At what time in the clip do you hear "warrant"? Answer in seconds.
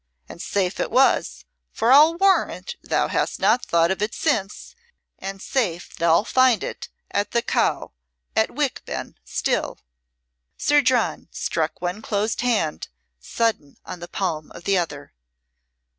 2.17-2.73